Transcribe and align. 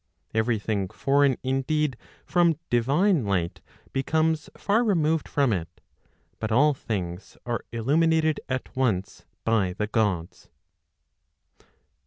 Every 0.33 0.57
thing 0.57 0.87
foreign 0.89 1.37
indeed 1.43 1.95
from 2.25 2.57
divine 2.71 3.23
light 3.23 3.61
becomes 3.93 4.49
far 4.57 4.83
removed 4.83 5.27
from 5.27 5.53
it. 5.53 5.79
But 6.39 6.51
all 6.51 6.73
things 6.73 7.37
are 7.45 7.63
illuminated 7.71 8.39
at 8.49 8.75
once 8.75 9.25
by 9.45 9.73
the 9.73 9.85
Gods. 9.85 10.49